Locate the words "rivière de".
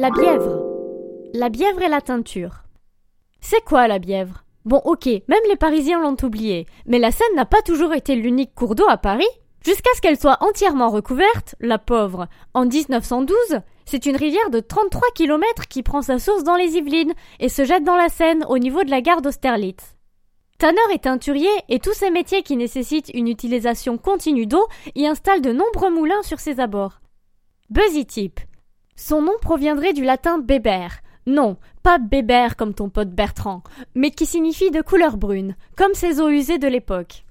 14.14-14.60